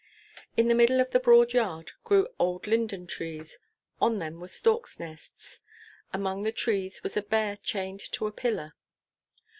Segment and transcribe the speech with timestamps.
[0.57, 3.59] In the middle of the broad yard grew old linden trees,
[3.99, 5.59] on them were storks' nests.
[6.11, 8.73] Among the trees was a bear chained to a pillar.